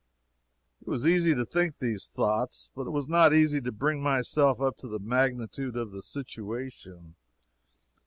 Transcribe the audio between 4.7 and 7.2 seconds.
to the magnitude of the situation.